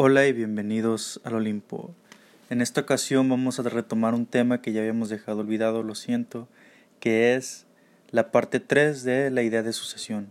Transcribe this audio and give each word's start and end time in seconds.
Hola 0.00 0.28
y 0.28 0.32
bienvenidos 0.32 1.20
al 1.24 1.34
Olimpo. 1.34 1.92
En 2.50 2.60
esta 2.60 2.82
ocasión 2.82 3.28
vamos 3.28 3.58
a 3.58 3.64
retomar 3.64 4.14
un 4.14 4.26
tema 4.26 4.62
que 4.62 4.70
ya 4.70 4.78
habíamos 4.78 5.08
dejado 5.08 5.40
olvidado, 5.40 5.82
lo 5.82 5.96
siento, 5.96 6.46
que 7.00 7.34
es 7.34 7.66
la 8.12 8.30
parte 8.30 8.60
3 8.60 9.02
de 9.02 9.32
la 9.32 9.42
idea 9.42 9.64
de 9.64 9.72
sucesión. 9.72 10.28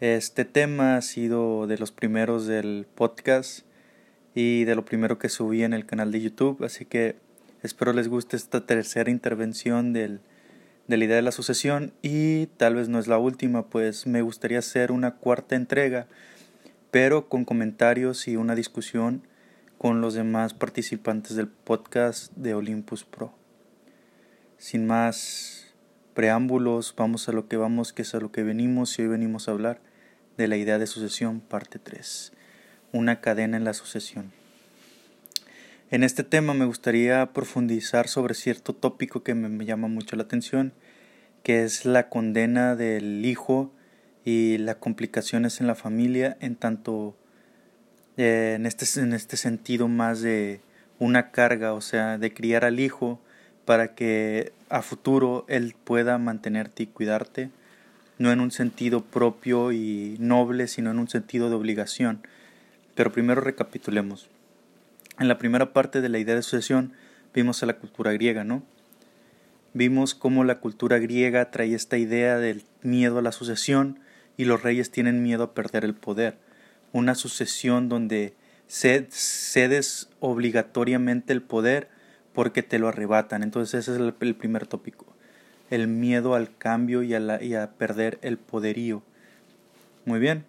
Este 0.00 0.46
tema 0.46 0.96
ha 0.96 1.02
sido 1.02 1.66
de 1.66 1.76
los 1.76 1.92
primeros 1.92 2.46
del 2.46 2.86
podcast 2.94 3.66
y 4.34 4.64
de 4.64 4.76
lo 4.76 4.86
primero 4.86 5.18
que 5.18 5.28
subí 5.28 5.62
en 5.62 5.74
el 5.74 5.84
canal 5.84 6.10
de 6.10 6.22
YouTube, 6.22 6.64
así 6.64 6.86
que 6.86 7.16
espero 7.62 7.92
les 7.92 8.08
guste 8.08 8.38
esta 8.38 8.64
tercera 8.64 9.10
intervención 9.10 9.92
del, 9.92 10.20
de 10.88 10.96
la 10.96 11.04
idea 11.04 11.16
de 11.16 11.22
la 11.22 11.32
sucesión 11.32 11.92
y 12.00 12.46
tal 12.46 12.76
vez 12.76 12.88
no 12.88 12.98
es 12.98 13.08
la 13.08 13.18
última, 13.18 13.66
pues 13.66 14.06
me 14.06 14.22
gustaría 14.22 14.60
hacer 14.60 14.90
una 14.90 15.16
cuarta 15.16 15.54
entrega, 15.54 16.06
pero 16.92 17.30
con 17.30 17.46
comentarios 17.46 18.28
y 18.28 18.36
una 18.36 18.54
discusión 18.54 19.26
con 19.78 20.02
los 20.02 20.12
demás 20.12 20.52
participantes 20.52 21.34
del 21.34 21.48
podcast 21.48 22.30
de 22.36 22.52
Olympus 22.52 23.04
Pro. 23.04 23.32
Sin 24.58 24.86
más 24.86 25.72
preámbulos, 26.12 26.94
vamos 26.94 27.30
a 27.30 27.32
lo 27.32 27.48
que 27.48 27.56
vamos, 27.56 27.94
que 27.94 28.02
es 28.02 28.14
a 28.14 28.20
lo 28.20 28.30
que 28.30 28.42
venimos 28.42 28.98
y 28.98 29.02
hoy 29.02 29.08
venimos 29.08 29.48
a 29.48 29.52
hablar 29.52 29.80
de 30.36 30.48
la 30.48 30.58
idea 30.58 30.78
de 30.78 30.86
sucesión, 30.86 31.40
parte 31.40 31.78
3, 31.78 32.34
una 32.92 33.22
cadena 33.22 33.56
en 33.56 33.64
la 33.64 33.72
sucesión. 33.72 34.30
En 35.90 36.04
este 36.04 36.24
tema 36.24 36.52
me 36.52 36.66
gustaría 36.66 37.32
profundizar 37.32 38.06
sobre 38.06 38.34
cierto 38.34 38.74
tópico 38.74 39.22
que 39.22 39.34
me, 39.34 39.64
llama 39.64 39.88
mucho 39.88 40.14
la 40.14 40.24
atención, 40.24 40.74
que 41.42 41.64
es 41.64 41.86
la 41.86 42.10
condena 42.10 42.76
del 42.76 43.24
hijo 43.24 43.72
y 44.24 44.58
las 44.58 44.76
complicaciones 44.76 45.60
en 45.60 45.66
la 45.66 45.74
familia 45.74 46.36
en 46.40 46.56
tanto 46.56 47.16
eh, 48.16 48.54
en, 48.56 48.66
este, 48.66 49.00
en 49.00 49.14
este 49.14 49.36
sentido 49.36 49.88
más 49.88 50.20
de 50.20 50.60
una 50.98 51.30
carga, 51.30 51.72
o 51.72 51.80
sea, 51.80 52.18
de 52.18 52.32
criar 52.32 52.64
al 52.64 52.78
hijo 52.78 53.20
para 53.64 53.94
que 53.94 54.52
a 54.68 54.82
futuro 54.82 55.44
él 55.48 55.74
pueda 55.84 56.18
mantenerte 56.18 56.82
y 56.82 56.86
cuidarte, 56.86 57.50
no 58.18 58.30
en 58.30 58.40
un 58.40 58.50
sentido 58.50 59.02
propio 59.02 59.72
y 59.72 60.16
noble, 60.18 60.68
sino 60.68 60.90
en 60.90 60.98
un 60.98 61.08
sentido 61.08 61.48
de 61.48 61.56
obligación. 61.56 62.20
Pero 62.94 63.12
primero 63.12 63.40
recapitulemos. 63.40 64.28
En 65.18 65.28
la 65.28 65.38
primera 65.38 65.72
parte 65.72 66.00
de 66.00 66.08
la 66.08 66.18
idea 66.18 66.34
de 66.34 66.42
sucesión 66.42 66.92
vimos 67.34 67.62
a 67.62 67.66
la 67.66 67.78
cultura 67.78 68.12
griega, 68.12 68.44
¿no? 68.44 68.62
Vimos 69.74 70.14
cómo 70.14 70.44
la 70.44 70.58
cultura 70.58 70.98
griega 70.98 71.50
trae 71.50 71.74
esta 71.74 71.96
idea 71.96 72.36
del 72.36 72.64
miedo 72.82 73.18
a 73.18 73.22
la 73.22 73.32
sucesión 73.32 73.98
y 74.36 74.44
los 74.44 74.62
reyes 74.62 74.90
tienen 74.90 75.22
miedo 75.22 75.44
a 75.44 75.54
perder 75.54 75.84
el 75.84 75.94
poder 75.94 76.36
una 76.92 77.14
sucesión 77.14 77.88
donde 77.88 78.34
cedes 78.66 80.08
obligatoriamente 80.20 81.32
el 81.32 81.42
poder 81.42 81.88
porque 82.32 82.62
te 82.62 82.78
lo 82.78 82.88
arrebatan. 82.88 83.42
Entonces 83.42 83.80
ese 83.80 83.92
es 83.92 83.98
el, 83.98 84.34
primer 84.34 84.66
tópico. 84.66 85.06
El 85.70 85.88
miedo 85.88 86.34
al 86.34 86.56
cambio 86.56 87.02
y 87.02 87.14
a, 87.14 87.42
y 87.42 87.54
a 87.54 87.70
perder 87.72 88.18
el 88.22 88.38
poderío. 88.38 89.02
Muy 90.04 90.20
bien. 90.20 90.44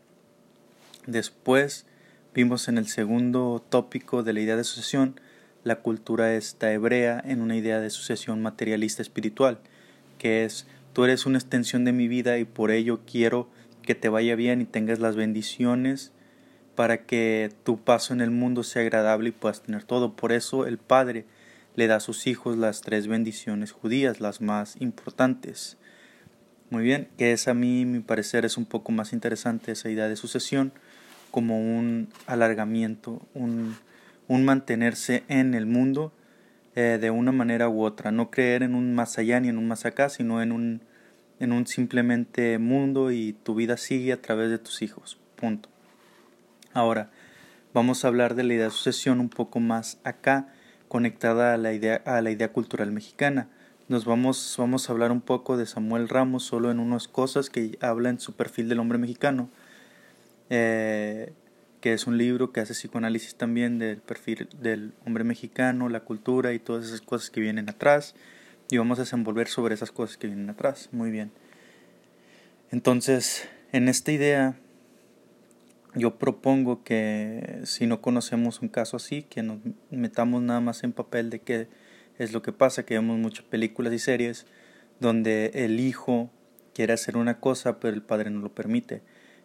Después 1.08 1.86
vimos 2.34 2.68
en 2.68 2.78
el 2.78 2.88
segundo 2.88 3.64
tópico 3.70 4.24
de 4.24 4.34
la 4.34 4.42
idea 4.42 4.56
de 4.56 4.64
sucesión 4.64 5.20
la 5.64 5.78
cultura 5.78 6.36
esta 6.36 6.74
hebrea 6.74 7.22
en 7.26 7.42
una 7.42 7.56
idea 7.56 7.80
de 7.80 7.90
sucesión 7.90 8.42
materialista 8.42 9.02
espiritual, 9.02 9.60
que 10.18 10.44
es 10.44 10.68
tú 10.92 11.06
eres 11.06 11.26
una 11.26 11.38
extensión 11.38 11.86
de 11.86 11.94
mi 11.94 12.10
vida 12.10 12.38
y 12.38 12.44
por 12.44 12.70
ello 12.72 13.00
quiero 13.10 13.48
que 13.84 13.96
te 13.96 14.10
vaya 14.10 14.36
bien 14.36 14.62
y 14.62 14.66
tengas 14.66 15.00
las 15.00 15.16
bendiciones 15.16 16.12
para 16.76 17.06
que 17.06 17.52
tu 17.64 17.80
paso 17.80 18.14
en 18.14 18.22
el 18.22 18.32
mundo 18.32 18.64
sea 18.64 18.82
agradable 18.82 19.30
y 19.30 19.32
puedas 19.32 19.62
tener 19.62 19.84
todo. 19.84 20.16
Por 20.16 20.32
eso 20.32 20.66
el 20.66 20.78
Padre 20.78 21.26
le 21.76 21.88
da 21.88 21.98
a 21.98 22.00
sus 22.00 22.28
hijos 22.28 22.58
las 22.58 22.82
tres 22.82 23.08
bendiciones 23.08 23.72
judías, 23.72 24.20
las 24.20 24.42
más 24.42 24.76
importantes. 24.80 25.78
Muy 26.70 26.84
bien, 26.84 27.10
que 27.18 27.32
es 27.32 27.48
a 27.48 27.54
mí, 27.54 27.86
mi 27.86 28.00
parecer, 28.00 28.46
es 28.46 28.58
un 28.58 28.66
poco 28.66 28.92
más 28.92 29.14
interesante 29.14 29.72
esa 29.72 29.90
idea 29.90 30.08
de 30.08 30.16
sucesión 30.16 30.74
como 31.30 31.60
un 31.60 32.10
alargamiento, 32.26 33.22
un, 33.34 33.76
un 34.28 34.46
mantenerse 34.46 35.24
en 35.28 35.54
el 35.54 35.66
mundo 35.66 36.12
eh, 36.76 36.98
de 37.00 37.12
una 37.12 37.32
manera 37.32 37.70
u 37.70 37.84
otra, 37.84 38.12
no 38.12 38.32
creer 38.32 38.64
en 38.64 38.74
un 38.74 38.96
más 38.96 39.20
allá 39.20 39.40
ni 39.40 39.50
en 39.50 39.60
un 39.60 39.68
más 39.68 39.86
acá, 39.86 40.10
sino 40.10 40.42
en 40.42 40.52
un, 40.52 40.82
en 41.44 41.52
un 41.52 41.68
simplemente 41.68 42.58
mundo 42.58 43.12
y 43.12 43.34
tu 43.34 43.54
vida 43.54 43.76
sigue 43.76 44.14
a 44.14 44.22
través 44.22 44.50
de 44.50 44.60
tus 44.60 44.82
hijos. 44.82 45.20
Punto. 45.36 45.68
Ahora, 46.74 47.12
vamos 47.74 48.04
a 48.04 48.08
hablar 48.08 48.36
de 48.36 48.44
la 48.44 48.54
idea 48.54 48.66
de 48.66 48.72
sucesión 48.72 49.20
un 49.20 49.28
poco 49.28 49.60
más 49.60 50.00
acá, 50.06 50.48
conectada 50.88 51.54
a 51.54 51.58
la 51.58 51.74
idea, 51.74 52.02
a 52.06 52.22
la 52.22 52.32
idea 52.32 52.54
cultural 52.54 52.92
mexicana. 52.92 53.50
Nos 53.90 54.06
vamos, 54.06 54.56
vamos 54.58 54.88
a 54.88 54.94
hablar 54.94 55.12
un 55.12 55.20
poco 55.20 55.58
de 55.58 55.66
Samuel 55.66 56.08
Ramos 56.08 56.44
solo 56.44 56.72
en 56.72 56.80
unas 56.80 57.10
cosas 57.10 57.50
que 57.50 57.78
habla 57.82 58.10
en 58.10 58.22
su 58.22 58.34
perfil 58.34 58.70
del 58.70 58.80
hombre 58.80 58.98
mexicano, 58.98 59.50
eh, 60.50 61.34
que 61.82 61.92
es 61.92 62.08
un 62.08 62.18
libro 62.18 62.54
que 62.54 62.62
hace 62.62 62.74
psicoanálisis 62.74 63.36
también 63.36 63.80
del 63.80 63.98
perfil 63.98 64.48
del 64.62 64.94
hombre 65.06 65.26
mexicano, 65.26 65.90
la 65.90 66.00
cultura 66.00 66.54
y 66.54 66.60
todas 66.60 66.86
esas 66.86 67.02
cosas 67.02 67.30
que 67.30 67.42
vienen 67.42 67.70
atrás. 67.70 68.16
Y 68.74 68.78
vamos 68.80 68.98
a 68.98 69.04
desenvolver 69.04 69.48
sobre 69.50 69.76
esas 69.76 69.92
cosas 69.92 70.18
que 70.18 70.26
vienen 70.26 70.50
atrás. 70.50 70.90
Muy 70.92 71.12
bien. 71.12 71.32
Entonces, 72.72 73.48
en 73.72 73.88
esta 73.88 74.12
idea 74.12 74.56
yo 75.94 76.18
propongo 76.18 76.84
que 76.84 77.60
si 77.66 77.86
no 77.86 78.02
conocemos 78.02 78.64
un 78.64 78.70
caso 78.70 78.98
así, 78.98 79.22
que 79.22 79.44
nos 79.44 79.60
metamos 79.92 80.42
nada 80.42 80.60
más 80.60 80.84
en 80.84 80.92
papel 80.92 81.30
de 81.30 81.38
qué 81.38 81.68
es 82.18 82.34
lo 82.34 82.42
que 82.42 82.52
pasa, 82.52 82.84
que 82.84 82.96
vemos 82.96 83.20
muchas 83.20 83.46
películas 83.46 83.94
y 83.94 84.00
series 84.00 84.48
donde 85.00 85.52
el 85.54 85.80
hijo 85.80 86.32
quiere 86.74 86.94
hacer 86.94 87.16
una 87.16 87.40
cosa 87.40 87.80
pero 87.80 87.94
el 87.94 88.02
padre 88.02 88.32
no 88.32 88.40
lo 88.40 88.56
permite. 88.56 89.04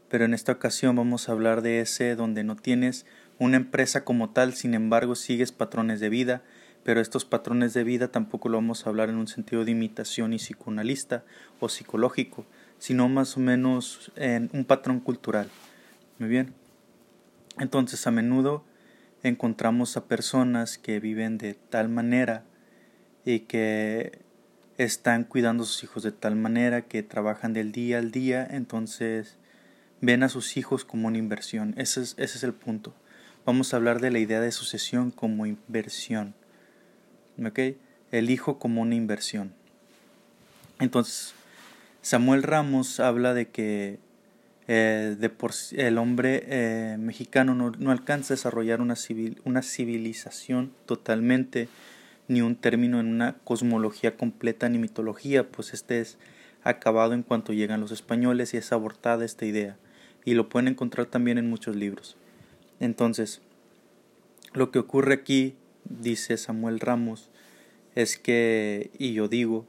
Pero 0.08 0.24
en 0.24 0.32
esta 0.32 0.52
ocasión 0.52 0.96
vamos 0.96 1.28
a 1.28 1.32
hablar 1.32 1.60
de 1.60 1.80
ese 1.80 2.16
donde 2.16 2.44
no 2.44 2.56
tienes 2.56 3.04
una 3.38 3.58
empresa 3.58 4.06
como 4.06 4.30
tal, 4.30 4.54
sin 4.54 4.72
embargo 4.72 5.14
sigues 5.14 5.52
patrones 5.52 6.00
de 6.00 6.08
vida, 6.08 6.42
pero 6.84 7.00
estos 7.00 7.24
patrones 7.24 7.74
de 7.74 7.84
vida 7.84 8.08
tampoco 8.08 8.48
lo 8.48 8.58
vamos 8.58 8.86
a 8.86 8.90
hablar 8.90 9.10
en 9.10 9.16
un 9.16 9.28
sentido 9.28 9.64
de 9.64 9.72
imitación 9.72 10.32
y 10.32 10.38
psicoanalista 10.38 11.24
o 11.60 11.68
psicológico, 11.68 12.46
sino 12.78 13.08
más 13.08 13.36
o 13.36 13.40
menos 13.40 14.12
en 14.16 14.50
un 14.52 14.64
patrón 14.64 15.00
cultural. 15.00 15.48
Muy 16.18 16.28
bien. 16.28 16.54
Entonces 17.58 18.06
a 18.06 18.10
menudo 18.10 18.64
encontramos 19.22 19.96
a 19.96 20.04
personas 20.04 20.78
que 20.78 21.00
viven 21.00 21.38
de 21.38 21.54
tal 21.54 21.88
manera 21.88 22.44
y 23.24 23.40
que 23.40 24.20
están 24.78 25.24
cuidando 25.24 25.64
a 25.64 25.66
sus 25.66 25.82
hijos 25.82 26.04
de 26.04 26.12
tal 26.12 26.36
manera 26.36 26.82
que 26.82 27.02
trabajan 27.02 27.52
del 27.52 27.72
día 27.72 27.98
al 27.98 28.12
día, 28.12 28.46
entonces 28.48 29.36
ven 30.00 30.22
a 30.22 30.28
sus 30.28 30.56
hijos 30.56 30.84
como 30.84 31.08
una 31.08 31.18
inversión. 31.18 31.74
Ese 31.76 32.00
es, 32.00 32.14
ese 32.16 32.38
es 32.38 32.44
el 32.44 32.54
punto. 32.54 32.94
Vamos 33.44 33.72
a 33.72 33.76
hablar 33.76 34.00
de 34.00 34.10
la 34.10 34.20
idea 34.20 34.40
de 34.40 34.52
sucesión 34.52 35.10
como 35.10 35.46
inversión. 35.46 36.34
¿Ok? 37.44 37.60
El 38.10 38.30
hijo 38.30 38.58
como 38.58 38.82
una 38.82 38.94
inversión. 38.94 39.52
Entonces, 40.80 41.34
Samuel 42.02 42.42
Ramos 42.42 43.00
habla 43.00 43.34
de 43.34 43.48
que 43.48 43.98
eh, 44.70 45.16
de 45.18 45.30
por, 45.30 45.52
el 45.72 45.96
hombre 45.96 46.44
eh, 46.46 46.96
mexicano 46.98 47.54
no, 47.54 47.72
no, 47.78 47.90
alcanza 47.90 48.34
a 48.34 48.36
desarrollar 48.36 48.82
una, 48.82 48.96
civil, 48.96 49.40
una 49.44 49.62
civilización 49.62 50.72
totalmente, 50.84 51.68
ni 52.28 52.42
un 52.42 52.54
término 52.54 53.00
en 53.00 53.06
una 53.06 53.36
cosmología 53.44 54.16
completa, 54.16 54.68
ni 54.68 54.78
mitología, 54.78 55.48
pues 55.48 55.72
este 55.72 56.00
es 56.00 56.18
acabado 56.64 57.14
en 57.14 57.22
cuanto 57.22 57.54
llegan 57.54 57.80
los 57.80 57.92
españoles 57.92 58.52
y 58.52 58.58
es 58.58 58.70
abortada 58.72 59.24
esta 59.24 59.46
idea. 59.46 59.76
Y 60.24 60.34
lo 60.34 60.50
pueden 60.50 60.68
encontrar 60.68 61.06
también 61.06 61.38
en 61.38 61.48
muchos 61.48 61.74
libros. 61.74 62.16
Entonces, 62.80 63.40
lo 64.52 64.70
que 64.70 64.78
ocurre 64.78 65.14
aquí, 65.14 65.54
dice 65.88 66.36
Samuel 66.36 66.80
Ramos, 66.80 67.30
es 67.94 68.18
que, 68.18 68.90
y 68.98 69.12
yo 69.12 69.28
digo, 69.28 69.66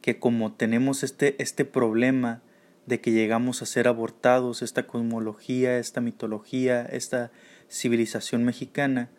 que 0.00 0.18
como 0.18 0.52
tenemos 0.52 1.02
este, 1.02 1.40
este 1.42 1.64
problema 1.64 2.42
de 2.86 3.00
que 3.00 3.12
llegamos 3.12 3.62
a 3.62 3.66
ser 3.66 3.88
abortados, 3.88 4.62
esta 4.62 4.86
cosmología, 4.86 5.78
esta 5.78 6.00
mitología, 6.00 6.82
esta 6.82 7.30
civilización 7.70 8.44
mexicana, 8.44 9.10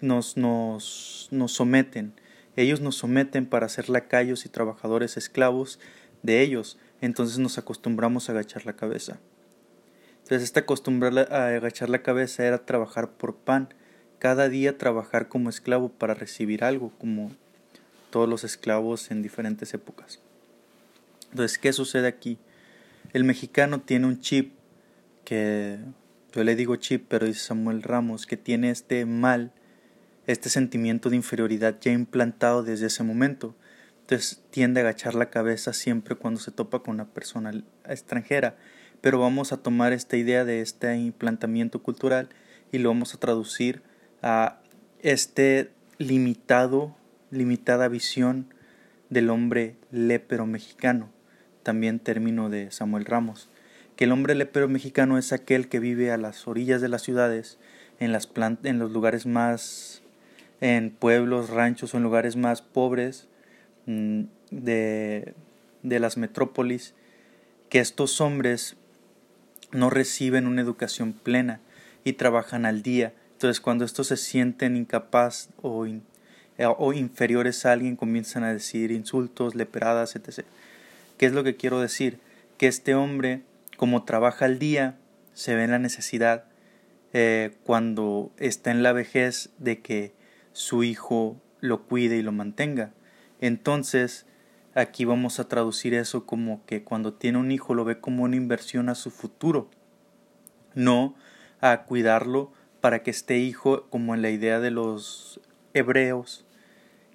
nos, 0.00 0.36
nos, 0.36 1.28
nos 1.30 1.52
someten. 1.52 2.14
Ellos 2.56 2.80
nos 2.80 2.96
someten 2.96 3.46
para 3.46 3.68
ser 3.68 3.88
lacayos 3.88 4.46
y 4.46 4.48
trabajadores 4.48 5.16
esclavos 5.16 5.78
de 6.22 6.40
ellos, 6.40 6.78
entonces 7.00 7.38
nos 7.38 7.58
acostumbramos 7.58 8.28
a 8.28 8.32
agachar 8.32 8.66
la 8.66 8.74
cabeza. 8.74 9.20
Entonces 10.22 10.42
esta 10.42 10.66
costumbre 10.66 11.08
a 11.30 11.46
agachar 11.48 11.88
la 11.88 12.02
cabeza 12.02 12.44
era 12.44 12.64
trabajar 12.64 13.12
por 13.12 13.36
pan, 13.36 13.74
cada 14.18 14.48
día 14.48 14.78
trabajar 14.78 15.28
como 15.28 15.50
esclavo 15.50 15.88
para 15.88 16.14
recibir 16.14 16.64
algo, 16.64 16.92
como 16.98 17.32
todos 18.10 18.28
los 18.28 18.44
esclavos 18.44 19.10
en 19.10 19.22
diferentes 19.22 19.74
épocas. 19.74 20.20
Entonces, 21.30 21.58
¿qué 21.58 21.72
sucede 21.72 22.08
aquí? 22.08 22.38
El 23.12 23.24
mexicano 23.24 23.80
tiene 23.80 24.06
un 24.06 24.20
chip 24.20 24.52
que 25.24 25.78
yo 26.32 26.44
le 26.44 26.56
digo 26.56 26.76
chip, 26.76 27.06
pero 27.08 27.26
dice 27.26 27.40
Samuel 27.40 27.82
Ramos, 27.82 28.26
que 28.26 28.36
tiene 28.36 28.70
este 28.70 29.04
mal, 29.06 29.52
este 30.26 30.48
sentimiento 30.48 31.10
de 31.10 31.16
inferioridad 31.16 31.76
ya 31.80 31.92
implantado 31.92 32.62
desde 32.62 32.86
ese 32.86 33.02
momento. 33.02 33.54
Entonces 34.00 34.42
tiende 34.50 34.80
a 34.80 34.84
agachar 34.84 35.14
la 35.14 35.30
cabeza 35.30 35.72
siempre 35.72 36.14
cuando 36.16 36.40
se 36.40 36.50
topa 36.50 36.80
con 36.80 36.94
una 36.94 37.06
persona 37.06 37.52
extranjera. 37.86 38.56
Pero 39.00 39.20
vamos 39.20 39.52
a 39.52 39.58
tomar 39.58 39.92
esta 39.92 40.16
idea 40.16 40.44
de 40.44 40.60
este 40.60 40.96
implantamiento 40.96 41.82
cultural 41.82 42.28
y 42.72 42.78
lo 42.78 42.88
vamos 42.88 43.14
a 43.14 43.18
traducir 43.18 43.82
a 44.22 44.60
este 45.02 45.70
limitado, 45.98 46.94
limitada 47.30 47.88
visión 47.88 48.52
del 49.10 49.30
hombre 49.30 49.76
lépero 49.90 50.46
mexicano, 50.46 51.10
también 51.62 51.98
término 51.98 52.50
de 52.50 52.70
Samuel 52.70 53.04
Ramos, 53.04 53.48
que 53.96 54.04
el 54.04 54.12
hombre 54.12 54.34
lépero 54.34 54.68
mexicano 54.68 55.18
es 55.18 55.32
aquel 55.32 55.68
que 55.68 55.80
vive 55.80 56.12
a 56.12 56.16
las 56.16 56.46
orillas 56.46 56.80
de 56.80 56.88
las 56.88 57.02
ciudades, 57.02 57.58
en, 58.00 58.12
las 58.12 58.28
en 58.62 58.78
los 58.78 58.92
lugares 58.92 59.26
más, 59.26 60.02
en 60.60 60.90
pueblos, 60.90 61.50
ranchos 61.50 61.94
o 61.94 61.96
en 61.96 62.02
lugares 62.02 62.36
más 62.36 62.62
pobres, 62.62 63.28
Mm, 63.88 64.24
de, 64.50 65.32
de 65.82 65.98
las 65.98 66.18
metrópolis 66.18 66.92
que 67.70 67.78
estos 67.78 68.20
hombres 68.20 68.76
no 69.72 69.88
reciben 69.88 70.46
una 70.46 70.60
educación 70.60 71.14
plena 71.14 71.62
y 72.04 72.12
trabajan 72.12 72.66
al 72.66 72.82
día. 72.82 73.14
Entonces 73.38 73.60
cuando 73.60 73.84
estos 73.84 74.08
se 74.08 74.16
sienten 74.16 74.76
incapaz 74.76 75.50
o, 75.62 75.86
o 76.58 76.92
inferiores 76.92 77.64
a 77.64 77.70
alguien 77.70 77.94
comienzan 77.94 78.42
a 78.42 78.52
decir 78.52 78.90
insultos, 78.90 79.54
leperadas, 79.54 80.16
etc. 80.16 80.44
¿Qué 81.16 81.26
es 81.26 81.32
lo 81.32 81.44
que 81.44 81.54
quiero 81.54 81.78
decir? 81.80 82.18
Que 82.56 82.66
este 82.66 82.96
hombre, 82.96 83.42
como 83.76 84.02
trabaja 84.02 84.46
al 84.46 84.58
día, 84.58 84.96
se 85.34 85.54
ve 85.54 85.62
en 85.62 85.70
la 85.70 85.78
necesidad 85.78 86.46
eh, 87.12 87.52
cuando 87.62 88.32
está 88.38 88.72
en 88.72 88.82
la 88.82 88.92
vejez 88.92 89.50
de 89.58 89.82
que 89.82 90.12
su 90.52 90.82
hijo 90.82 91.40
lo 91.60 91.84
cuide 91.84 92.16
y 92.16 92.22
lo 92.22 92.32
mantenga. 92.32 92.90
Entonces, 93.40 94.26
aquí 94.74 95.04
vamos 95.04 95.38
a 95.38 95.46
traducir 95.46 95.94
eso 95.94 96.26
como 96.26 96.66
que 96.66 96.82
cuando 96.82 97.14
tiene 97.14 97.38
un 97.38 97.52
hijo 97.52 97.72
lo 97.74 97.84
ve 97.84 98.00
como 98.00 98.24
una 98.24 98.34
inversión 98.34 98.88
a 98.88 98.96
su 98.96 99.12
futuro, 99.12 99.70
no 100.74 101.14
a 101.60 101.84
cuidarlo 101.84 102.57
para 102.80 103.02
que 103.02 103.10
este 103.10 103.38
hijo, 103.38 103.86
como 103.90 104.14
en 104.14 104.22
la 104.22 104.30
idea 104.30 104.60
de 104.60 104.70
los 104.70 105.40
hebreos, 105.74 106.44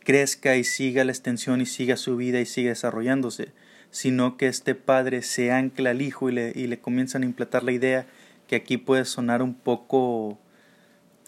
crezca 0.03 0.55
y 0.57 0.63
siga 0.63 1.03
la 1.03 1.11
extensión 1.11 1.61
y 1.61 1.65
siga 1.65 1.97
su 1.97 2.17
vida 2.17 2.39
y 2.39 2.45
siga 2.45 2.69
desarrollándose, 2.69 3.53
sino 3.91 4.37
que 4.37 4.47
este 4.47 4.75
padre 4.75 5.21
se 5.21 5.51
ancla 5.51 5.91
al 5.91 6.01
hijo 6.01 6.29
y 6.29 6.33
le, 6.33 6.51
y 6.55 6.67
le 6.67 6.79
comienzan 6.79 7.23
a 7.23 7.25
implantar 7.25 7.63
la 7.63 7.71
idea 7.71 8.05
que 8.47 8.55
aquí 8.55 8.77
puede 8.77 9.05
sonar 9.05 9.41
un 9.41 9.53
poco, 9.53 10.37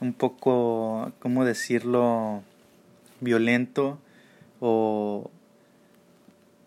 un 0.02 0.14
poco, 0.14 1.14
¿cómo 1.20 1.46
decirlo?, 1.46 2.44
violento, 3.22 4.00
o 4.60 5.32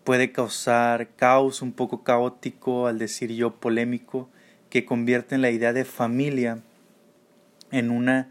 puede 0.03 0.31
causar 0.31 1.09
caos 1.15 1.61
un 1.61 1.71
poco 1.71 2.03
caótico, 2.03 2.87
al 2.87 2.97
decir 2.97 3.31
yo 3.31 3.55
polémico, 3.55 4.27
que 4.71 4.85
convierte 4.85 5.35
en 5.35 5.41
la 5.41 5.51
idea 5.51 5.73
de 5.73 5.85
familia 5.85 6.63
en 7.71 7.91
una 7.91 8.29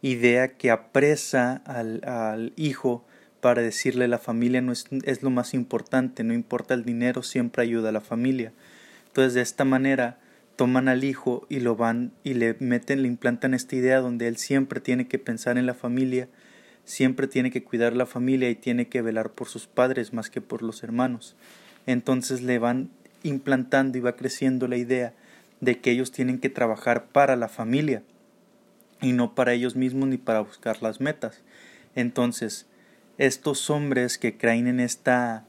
idea 0.00 0.48
que 0.48 0.70
apresa 0.70 1.62
al, 1.64 2.04
al 2.04 2.52
hijo 2.56 3.04
para 3.40 3.62
decirle 3.62 4.08
la 4.08 4.18
familia 4.18 4.60
no 4.60 4.72
es, 4.72 4.86
es, 5.04 5.22
lo 5.22 5.30
más 5.30 5.54
importante, 5.54 6.24
no 6.24 6.34
importa 6.34 6.74
el 6.74 6.84
dinero, 6.84 7.22
siempre 7.22 7.62
ayuda 7.62 7.90
a 7.90 7.92
la 7.92 8.00
familia. 8.00 8.52
Entonces 9.06 9.34
de 9.34 9.42
esta 9.42 9.64
manera 9.64 10.18
toman 10.56 10.88
al 10.88 11.04
hijo 11.04 11.46
y 11.48 11.60
lo 11.60 11.76
van 11.76 12.12
y 12.24 12.34
le 12.34 12.56
meten, 12.60 13.02
le 13.02 13.08
implantan 13.08 13.54
esta 13.54 13.76
idea 13.76 14.00
donde 14.00 14.28
él 14.28 14.36
siempre 14.36 14.80
tiene 14.80 15.08
que 15.08 15.18
pensar 15.18 15.58
en 15.58 15.66
la 15.66 15.74
familia 15.74 16.28
siempre 16.84 17.26
tiene 17.26 17.50
que 17.50 17.62
cuidar 17.62 17.94
la 17.94 18.06
familia 18.06 18.50
y 18.50 18.54
tiene 18.54 18.88
que 18.88 19.02
velar 19.02 19.30
por 19.30 19.48
sus 19.48 19.66
padres 19.66 20.12
más 20.12 20.30
que 20.30 20.40
por 20.40 20.62
los 20.62 20.82
hermanos. 20.82 21.36
Entonces 21.86 22.42
le 22.42 22.58
van 22.58 22.90
implantando 23.22 23.98
y 23.98 24.00
va 24.00 24.16
creciendo 24.16 24.68
la 24.68 24.76
idea 24.76 25.14
de 25.60 25.78
que 25.78 25.92
ellos 25.92 26.10
tienen 26.10 26.38
que 26.38 26.50
trabajar 26.50 27.06
para 27.06 27.36
la 27.36 27.48
familia 27.48 28.02
y 29.02 29.12
no 29.12 29.34
para 29.34 29.52
ellos 29.52 29.76
mismos 29.76 30.08
ni 30.08 30.16
para 30.16 30.40
buscar 30.40 30.82
las 30.82 31.00
metas. 31.00 31.42
Entonces, 31.94 32.66
estos 33.18 33.68
hombres 33.68 34.16
que 34.16 34.38
creen 34.38 34.66
en 34.66 34.80
esta 34.80 35.44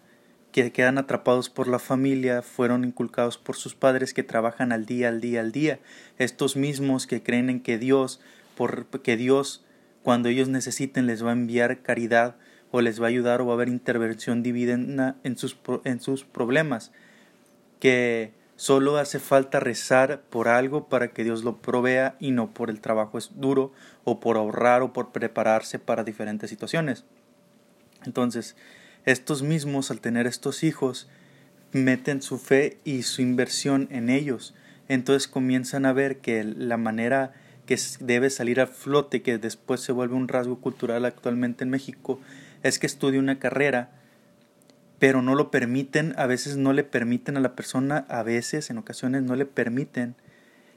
que 0.51 0.71
quedan 0.71 0.99
atrapados 0.99 1.49
por 1.49 1.67
la 1.67 1.79
familia 1.79 2.43
fueron 2.43 2.83
inculcados 2.83 3.37
por 3.39 3.55
sus 3.55 3.73
padres 3.73 4.13
que 4.13 4.21
trabajan 4.21 4.71
al 4.71 4.85
día, 4.85 5.09
al 5.09 5.19
día, 5.19 5.39
al 5.39 5.51
día. 5.51 5.79
Estos 6.19 6.55
mismos 6.55 7.07
que 7.07 7.23
creen 7.23 7.49
en 7.49 7.59
que 7.59 7.79
Dios, 7.79 8.19
por 8.55 8.85
que 9.01 9.17
Dios 9.17 9.63
cuando 10.03 10.29
ellos 10.29 10.49
necesiten 10.49 11.07
les 11.07 11.25
va 11.25 11.29
a 11.29 11.33
enviar 11.33 11.81
caridad 11.81 12.35
o 12.71 12.81
les 12.81 13.01
va 13.01 13.05
a 13.05 13.09
ayudar 13.09 13.41
o 13.41 13.45
va 13.45 13.53
a 13.53 13.55
haber 13.55 13.69
intervención 13.69 14.43
divina 14.43 15.15
en 15.23 15.37
sus, 15.37 15.57
en 15.85 16.01
sus 16.01 16.23
problemas, 16.23 16.91
que 17.79 18.33
solo 18.55 18.97
hace 18.97 19.19
falta 19.19 19.59
rezar 19.59 20.21
por 20.29 20.47
algo 20.47 20.87
para 20.87 21.09
que 21.09 21.23
Dios 21.23 21.43
lo 21.43 21.57
provea 21.57 22.15
y 22.19 22.31
no 22.31 22.53
por 22.53 22.69
el 22.69 22.81
trabajo 22.81 23.17
es 23.17 23.31
duro 23.35 23.71
o 24.03 24.19
por 24.19 24.37
ahorrar 24.37 24.81
o 24.81 24.93
por 24.93 25.11
prepararse 25.11 25.79
para 25.79 26.03
diferentes 26.03 26.49
situaciones. 26.49 27.05
Entonces, 28.05 28.55
estos 29.05 29.41
mismos 29.41 29.91
al 29.91 29.99
tener 29.99 30.27
estos 30.27 30.63
hijos 30.63 31.07
meten 31.71 32.21
su 32.21 32.37
fe 32.37 32.77
y 32.83 33.03
su 33.03 33.21
inversión 33.21 33.87
en 33.91 34.09
ellos, 34.09 34.53
entonces 34.87 35.27
comienzan 35.27 35.85
a 35.85 35.93
ver 35.93 36.17
que 36.17 36.43
la 36.43 36.77
manera 36.77 37.33
que 37.65 37.77
debe 37.99 38.29
salir 38.29 38.59
a 38.59 38.67
flote, 38.67 39.21
que 39.21 39.37
después 39.37 39.81
se 39.81 39.91
vuelve 39.91 40.15
un 40.15 40.27
rasgo 40.27 40.59
cultural 40.59 41.05
actualmente 41.05 41.63
en 41.63 41.69
México, 41.69 42.19
es 42.61 42.79
que 42.79 42.87
estudie 42.87 43.19
una 43.19 43.39
carrera, 43.39 43.89
pero 45.03 45.21
no 45.21 45.35
lo 45.35 45.51
permiten, 45.51 46.13
a 46.15 46.27
veces 46.27 46.55
no 46.55 46.71
le 46.71 46.85
permiten 46.85 47.35
a 47.35 47.41
la 47.41 47.57
persona, 47.57 48.05
a 48.07 48.23
veces, 48.23 48.69
en 48.69 48.77
ocasiones, 48.77 49.21
no 49.21 49.35
le 49.35 49.45
permiten 49.45 50.15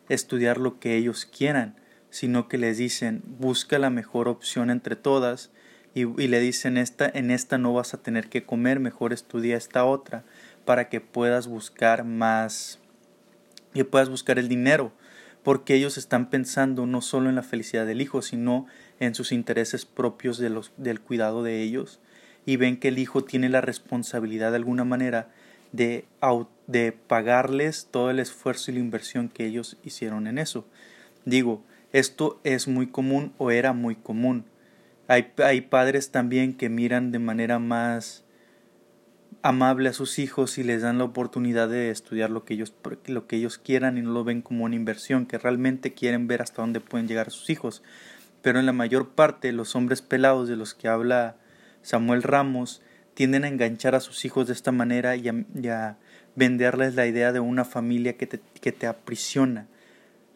estudiar 0.08 0.58
lo 0.58 0.81
que 0.81 0.96
ellos 0.96 1.26
quieran, 1.26 1.76
sino 2.11 2.49
que 2.49 2.58
les 2.58 2.76
dicen, 2.76 3.23
busca 3.25 3.78
la 3.78 3.88
mejor 3.88 4.26
opción 4.26 4.70
entre 4.70 4.96
todas, 4.96 5.52
y, 5.94 6.00
y 6.20 6.26
le 6.26 6.40
dicen, 6.40 6.76
esta, 6.76 7.08
en 7.08 7.31
esta 7.31 7.56
no 7.56 7.73
vas 7.73 7.94
a 7.94 8.02
tener 8.02 8.28
que 8.28 8.43
comer, 8.43 8.81
mejor 8.81 9.12
estudia 9.12 9.56
esta 9.56 9.84
otra, 9.84 10.25
para 10.64 10.88
que 10.88 11.00
puedas 11.00 11.46
buscar 11.46 12.02
más, 12.02 12.81
y 13.75 13.84
puedas 13.84 14.08
buscar 14.08 14.40
el 14.40 14.49
dinero 14.49 14.90
porque 15.44 15.75
ellos 15.75 15.96
están 15.96 16.28
pensando 16.28 16.87
no 16.87 17.00
solo 17.00 17.28
en 17.28 17.37
la 17.37 17.44
felicidad 17.44 17.87
del 17.87 18.00
hijo, 18.00 18.20
sino 18.20 18.67
en 18.99 19.14
sus 19.14 19.30
intereses 19.30 19.87
propios 19.87 20.38
de 20.38 20.50
los, 20.50 20.73
del 20.76 21.00
cuidado 21.00 21.45
de 21.45 21.62
ellos, 21.62 22.00
y 22.46 22.56
ven 22.56 22.78
que 22.78 22.88
el 22.88 22.98
hijo 22.98 23.24
tiene 23.24 23.48
la 23.48 23.60
responsabilidad 23.60 24.50
de 24.50 24.56
alguna 24.56 24.84
manera 24.84 25.28
de, 25.72 26.06
de 26.68 26.92
pagarles 26.92 27.88
todo 27.90 28.10
el 28.10 28.20
esfuerzo 28.20 28.70
y 28.70 28.74
la 28.74 28.80
inversión 28.80 29.28
que 29.28 29.44
ellos 29.44 29.76
hicieron 29.84 30.28
en 30.28 30.38
eso. 30.38 30.64
Digo, 31.24 31.62
esto 31.92 32.40
es 32.44 32.68
muy 32.68 32.86
común 32.86 33.32
o 33.36 33.50
era 33.50 33.72
muy 33.72 33.96
común. 33.96 34.44
Hay, 35.08 35.32
hay 35.44 35.60
padres 35.60 36.10
también 36.10 36.54
que 36.54 36.68
miran 36.68 37.10
de 37.10 37.18
manera 37.18 37.58
más 37.58 38.24
amable 39.42 39.88
a 39.88 39.92
sus 39.92 40.18
hijos 40.18 40.58
y 40.58 40.64
les 40.64 40.82
dan 40.82 40.98
la 40.98 41.04
oportunidad 41.04 41.68
de 41.68 41.90
estudiar 41.90 42.30
lo 42.30 42.44
que 42.44 42.54
ellos 42.54 42.74
lo 43.06 43.26
que 43.26 43.36
ellos 43.36 43.58
quieran 43.58 43.96
y 43.96 44.02
no 44.02 44.10
lo 44.10 44.24
ven 44.24 44.42
como 44.42 44.64
una 44.64 44.74
inversión 44.74 45.26
que 45.26 45.38
realmente 45.38 45.94
quieren 45.94 46.26
ver 46.26 46.42
hasta 46.42 46.62
dónde 46.62 46.80
pueden 46.80 47.06
llegar 47.06 47.30
sus 47.30 47.48
hijos 47.48 47.82
pero 48.42 48.58
en 48.58 48.66
la 48.66 48.72
mayor 48.72 49.10
parte 49.10 49.52
los 49.52 49.76
hombres 49.76 50.02
pelados 50.02 50.48
de 50.48 50.56
los 50.56 50.74
que 50.74 50.88
habla 50.88 51.36
Samuel 51.87 52.23
Ramos 52.25 52.83
tienden 53.14 53.45
a 53.45 53.49
enganchar 53.49 53.95
a 53.95 54.00
sus 54.00 54.25
hijos 54.25 54.49
de 54.49 54.52
esta 54.52 54.73
manera 54.73 55.14
y 55.14 55.28
a, 55.69 55.97
venderles 56.35 56.97
la 56.97 57.07
idea 57.07 57.33
de 57.33 57.40
una 57.40 57.64
familia 57.64 58.16
que 58.16 58.26
te, 58.26 58.40
que 58.61 58.73
te 58.73 58.87
aprisiona 58.87 59.69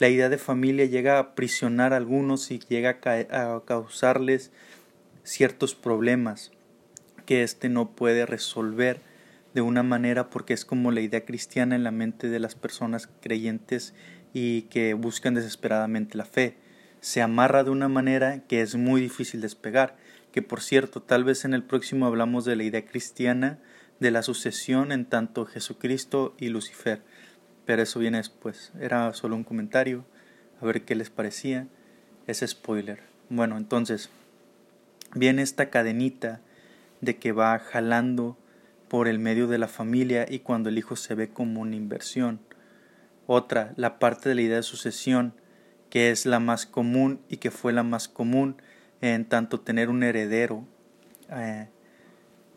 la 0.01 0.09
idea 0.09 0.31
de 0.31 0.39
familia 0.39 0.87
llega 0.87 1.17
a 1.17 1.21
aprisionar 1.21 1.93
a 1.93 1.99
algunos 1.99 2.51
y 2.51 2.59
llega 2.59 2.99
a, 3.05 3.55
a 3.55 3.65
causarles 3.67 4.51
ciertos 5.25 5.75
problemas 5.75 6.53
que 7.27 7.43
éste 7.43 7.69
no 7.69 7.91
puede 7.91 8.25
resolver 8.25 9.03
de 9.53 9.61
una 9.61 9.83
manera 9.83 10.31
porque 10.31 10.55
es 10.55 10.65
como 10.65 10.91
la 10.91 11.03
idea 11.03 11.27
cristiana 11.27 11.77
en 11.77 11.85
la 11.85 11.91
mente 11.91 12.31
de 12.31 12.41
las 12.41 12.55
personas 12.55 13.11
creyentes 13.21 13.93
y 14.33 14.63
que 14.63 14.95
buscan 14.95 15.35
desesperadamente 15.35 16.17
la 16.17 16.25
fe. 16.25 16.57
Se 17.01 17.21
amarra 17.21 17.63
de 17.63 17.71
una 17.71 17.89
manera 17.89 18.45
que 18.49 18.63
es 18.63 18.77
muy 18.77 19.03
difícil 19.03 19.43
despegar, 19.43 19.97
que 20.33 20.43
por 20.43 20.61
cierto, 20.61 21.03
tal 21.03 21.25
vez 21.25 21.45
en 21.45 21.55
el 21.55 21.63
próximo 21.63 22.07
hablamos 22.07 22.45
de 22.45 22.57
la 22.57 22.65
idea 22.65 22.85
cristiana 22.85 23.59
de 23.99 24.11
la 24.11 24.23
sucesión 24.23 24.93
en 24.93 25.05
tanto 25.05 25.47
Jesucristo 25.47 26.35
y 26.39 26.49
Lucifer. 26.49 27.03
Pero 27.67 27.83
eso 27.83 28.01
viene 28.01 28.19
después. 28.19 28.73
Era 28.81 29.13
solo 29.15 29.37
un 29.37 29.45
comentario, 29.45 30.05
a 30.61 30.67
ver 30.67 30.83
qué 30.83 30.95
les 30.95 31.11
parecía. 31.11 31.67
Ese 32.27 32.47
spoiler. 32.47 33.01
Bueno, 33.29 33.57
entonces, 33.57 34.11
viene 35.15 35.43
esta 35.43 35.71
cadenita 35.71 36.41
de 37.01 37.17
que 37.17 37.33
va 37.33 37.59
jalando 37.59 38.37
por 38.89 39.09
el 39.09 39.19
medio 39.19 39.47
de 39.47 39.59
la 39.59 39.69
familia 39.69 40.27
y 40.29 40.41
cuando 40.41 40.69
el 40.69 40.79
hijo 40.79 40.97
se 40.97 41.15
ve 41.15 41.29
como 41.29 41.61
una 41.61 41.77
inversión. 41.77 42.41
Otra, 43.27 43.73
la 43.77 43.99
parte 43.99 44.29
de 44.29 44.35
la 44.35 44.43
idea 44.43 44.57
de 44.57 44.63
sucesión 44.63 45.35
que 45.91 46.11
es 46.11 46.25
la 46.25 46.39
más 46.39 46.67
común 46.67 47.21
y 47.29 47.39
que 47.39 47.51
fue 47.51 47.73
la 47.73 47.83
más 47.83 48.09
común 48.09 48.57
en 49.01 49.25
tanto 49.25 49.61
tener 49.61 49.89
un 49.89 50.03
heredero 50.03 50.65
eh, 51.31 51.69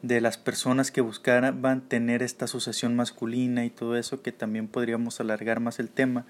de 0.01 0.19
las 0.19 0.37
personas 0.37 0.91
que 0.91 1.01
buscaban 1.01 1.81
tener 1.87 2.23
esta 2.23 2.47
sucesión 2.47 2.95
masculina 2.95 3.63
y 3.65 3.69
todo 3.69 3.95
eso, 3.95 4.21
que 4.21 4.31
también 4.31 4.67
podríamos 4.67 5.19
alargar 5.19 5.59
más 5.59 5.79
el 5.79 5.89
tema 5.89 6.25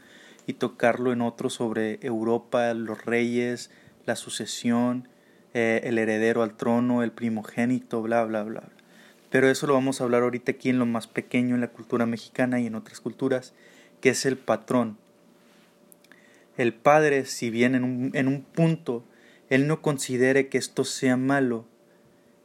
y 0.45 0.53
tocarlo 0.53 1.11
en 1.11 1.21
otro 1.21 1.49
sobre 1.49 1.99
Europa, 2.01 2.73
los 2.73 3.03
reyes, 3.05 3.71
la 4.05 4.15
sucesión, 4.15 5.07
eh, 5.53 5.81
el 5.85 5.97
heredero 5.97 6.43
al 6.43 6.55
trono, 6.55 7.01
el 7.01 7.11
primogénito, 7.11 8.01
bla, 8.01 8.23
bla, 8.25 8.43
bla. 8.43 8.63
Pero 9.31 9.49
eso 9.49 9.65
lo 9.65 9.73
vamos 9.73 9.99
a 9.99 10.03
hablar 10.03 10.21
ahorita 10.21 10.51
aquí 10.51 10.69
en 10.69 10.77
lo 10.77 10.85
más 10.85 11.07
pequeño 11.07 11.55
en 11.55 11.61
la 11.61 11.69
cultura 11.69 12.05
mexicana 12.05 12.59
y 12.59 12.67
en 12.67 12.75
otras 12.75 12.99
culturas, 12.99 13.53
que 13.99 14.09
es 14.09 14.25
el 14.27 14.37
patrón. 14.37 14.97
El 16.57 16.73
padre, 16.73 17.25
si 17.25 17.49
bien 17.49 17.73
en 17.73 17.83
un, 17.83 18.11
en 18.13 18.27
un 18.27 18.43
punto 18.43 19.03
él 19.53 19.67
no 19.67 19.83
considere 19.83 20.47
que 20.47 20.57
esto 20.57 20.83
sea 20.83 21.15
malo, 21.15 21.67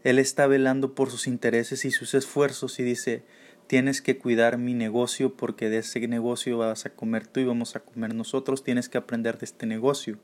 él 0.05 0.19
está 0.19 0.47
velando 0.47 0.95
por 0.95 1.11
sus 1.11 1.27
intereses 1.27 1.87
y 1.87 1.91
sus 1.91 2.13
esfuerzos 2.13 2.79
y 2.81 2.83
dice, 2.83 3.23
tienes 3.67 4.03
que 4.03 4.19
cuidar 4.19 4.59
mi 4.59 4.75
negocio 4.75 5.35
porque 5.35 5.71
de 5.71 5.79
ese 5.79 6.07
negocio 6.07 6.59
vas 6.59 6.85
a 6.85 6.91
comer 6.91 7.27
tú 7.27 7.41
y 7.41 7.47
vamos 7.47 7.77
a 7.77 7.81
comer 7.81 8.15
nosotros, 8.15 8.63
tienes 8.63 8.91
que 8.91 8.99
aprender 8.99 9.39
de 9.39 9.47
este 9.47 9.65
negocio. 9.65 10.19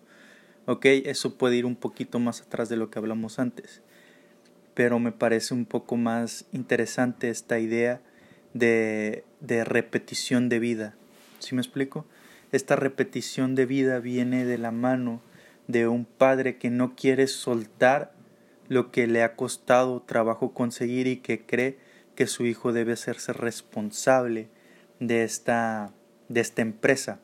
Ok, 0.66 0.84
eso 0.84 1.38
puede 1.38 1.56
ir 1.56 1.64
un 1.64 1.74
poquito 1.74 2.18
más 2.18 2.42
atrás 2.42 2.68
de 2.68 2.76
lo 2.76 2.90
que 2.90 2.98
hablamos 2.98 3.38
antes, 3.38 3.80
pero 4.74 4.98
me 4.98 5.10
parece 5.10 5.54
un 5.54 5.64
poco 5.64 5.96
más 5.96 6.44
interesante 6.52 7.30
esta 7.30 7.58
idea 7.58 8.02
de, 8.52 9.24
de 9.40 9.64
repetición 9.64 10.50
de 10.50 10.58
vida. 10.58 10.96
¿Sí 11.38 11.54
me 11.54 11.62
explico? 11.62 12.04
Esta 12.52 12.76
repetición 12.76 13.54
de 13.54 13.64
vida 13.64 14.00
viene 14.00 14.44
de 14.44 14.58
la 14.58 14.70
mano 14.70 15.22
de 15.66 15.88
un 15.88 16.04
padre 16.04 16.58
que 16.58 16.70
no 16.70 16.94
quiere 16.94 17.26
soltar 17.26 18.12
lo 18.68 18.90
que 18.90 19.06
le 19.06 19.22
ha 19.22 19.36
costado 19.36 20.00
trabajo 20.02 20.52
conseguir 20.52 21.06
y 21.06 21.18
que 21.18 21.44
cree 21.44 21.78
que 22.14 22.26
su 22.26 22.46
hijo 22.46 22.72
debe 22.72 22.92
hacerse 22.92 23.32
responsable 23.32 24.48
de 25.00 25.24
esta, 25.24 25.92
de 26.28 26.40
esta 26.40 26.62
empresa. 26.62 27.18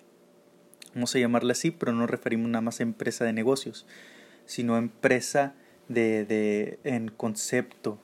Vamos 0.95 1.15
a 1.15 1.19
llamarla 1.19 1.53
así, 1.53 1.71
pero 1.71 1.93
no 1.93 2.07
referimos 2.07 2.49
nada 2.49 2.63
más 2.63 2.81
a 2.81 2.83
empresa 2.83 3.25
de 3.25 3.33
negocios, 3.33 3.87
sino 4.45 4.77
empresa 4.77 5.55
de, 5.89 6.25
de, 6.25 6.79
en 6.85 7.09
concepto. 7.09 7.99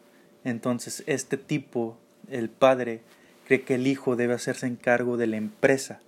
Entonces, 0.44 1.02
este 1.06 1.36
tipo, 1.36 1.98
el 2.30 2.48
padre, 2.48 3.02
cree 3.46 3.62
que 3.62 3.74
el 3.74 3.86
hijo 3.86 4.16
debe 4.16 4.34
hacerse 4.34 4.66
en 4.66 4.76
cargo 4.76 5.16
de 5.16 5.26
la 5.26 5.36
empresa, 5.36 6.00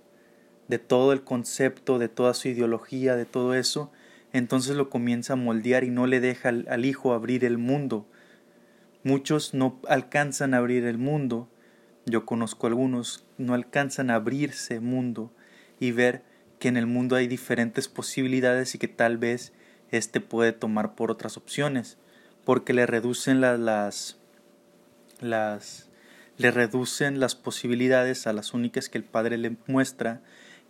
de 0.69 0.79
todo 0.79 1.11
el 1.11 1.23
concepto, 1.23 1.99
de 1.99 2.07
toda 2.07 2.33
su 2.33 2.47
ideología, 2.47 3.15
de 3.15 3.25
todo 3.25 3.53
eso, 3.53 3.91
entonces 4.33 4.75
lo 4.75 4.89
comienza 4.89 5.33
a 5.33 5.37
moldear 5.37 5.83
y 5.83 5.89
no 5.89 6.07
le 6.07 6.19
deja 6.19 6.49
al, 6.49 6.85
hijo 6.85 7.13
abrir 7.13 7.43
el 7.45 7.57
mundo. 7.57 8.07
Muchos 9.03 9.53
no 9.53 9.79
alcanzan 9.87 10.53
a 10.53 10.57
abrir 10.57 10.85
el 10.85 10.97
mundo, 10.97 11.49
yo 12.05 12.25
conozco 12.25 12.67
algunos, 12.67 13.25
no 13.37 13.53
alcanzan 13.53 14.09
a 14.09 14.15
abrirse 14.15 14.79
mundo 14.79 15.33
y 15.79 15.91
ver 15.91 16.23
que 16.59 16.67
en 16.67 16.77
el 16.77 16.85
mundo 16.85 17.15
hay 17.15 17.27
diferentes 17.27 17.87
posibilidades 17.87 18.75
y 18.75 18.77
que 18.77 18.87
tal 18.87 19.17
vez 19.17 19.53
éste 19.91 20.19
puede 20.19 20.51
tomar 20.51 20.95
por 20.95 21.11
otras 21.11 21.37
opciones, 21.37 21.97
porque 22.45 22.73
le 22.73 22.85
reducen 22.85 23.41
las, 23.41 23.59
las, 23.59 24.17
las 25.21 25.89
le 26.37 26.51
reducen 26.51 27.19
las 27.19 27.35
posibilidades 27.35 28.25
a 28.25 28.33
las 28.33 28.53
únicas 28.53 28.87
que 28.87 28.97
el 28.97 29.03
padre 29.03 29.37
le 29.37 29.57
muestra 29.67 30.21